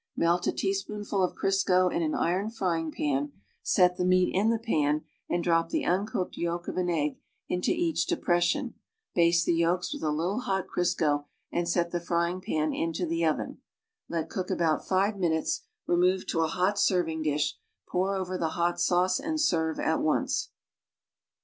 [0.17, 4.57] Jlelt a teaspoonful of Crisco in an iron frying pan, set the meat in the
[4.57, 8.73] pan and drop the uncooked yolk of an egg into each de pression;
[9.13, 13.23] baste the yolks with a little hot Crisco and set the frying pan into the
[13.23, 13.59] oven;
[14.09, 18.81] let cook about five minutes, remove to a hot serving dish, pour over the hot
[18.81, 20.49] sauce and serve at once.